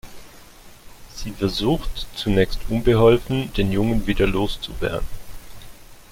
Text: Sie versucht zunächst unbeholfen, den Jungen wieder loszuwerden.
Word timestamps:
Sie 1.13 1.29
versucht 1.29 2.07
zunächst 2.15 2.57
unbeholfen, 2.69 3.53
den 3.53 3.71
Jungen 3.71 4.07
wieder 4.07 4.25
loszuwerden. 4.25 5.05